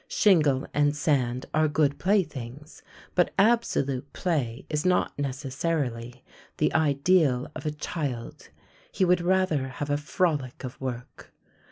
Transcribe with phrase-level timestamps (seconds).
[0.07, 2.81] Shingle and sand are good playthings,
[3.13, 6.23] but absolute play is not necessarily
[6.57, 8.49] the ideal of a child;
[8.91, 11.31] he would rather have a frolic of work.